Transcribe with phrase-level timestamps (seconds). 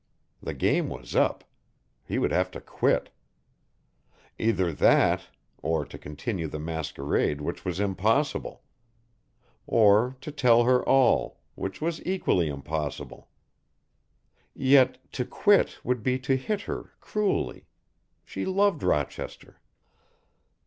[0.41, 1.43] The game was up,
[2.03, 3.11] he would have to quit.
[4.39, 5.27] Either that,
[5.61, 8.63] or to continue the masquerade which was impossible;
[9.67, 13.29] or to tell her all, which was equally impossible.
[14.55, 17.67] Yet to quit would be to hit her cruelly.
[18.25, 19.61] She loved Rochester.